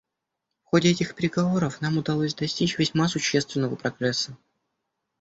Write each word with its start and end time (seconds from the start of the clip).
В 0.63 0.65
ходе 0.69 0.89
этих 0.89 1.13
переговоров 1.13 1.79
нам 1.79 1.99
удалось 1.99 2.33
достичь 2.33 2.79
весьма 2.79 3.07
существенного 3.07 3.75
прогресса. 3.75 4.35